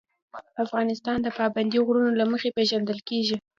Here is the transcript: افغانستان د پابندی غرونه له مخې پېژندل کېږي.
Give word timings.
افغانستان 0.63 1.17
د 1.21 1.27
پابندی 1.37 1.79
غرونه 1.85 2.11
له 2.19 2.25
مخې 2.31 2.49
پېژندل 2.57 2.99
کېږي. 3.09 3.35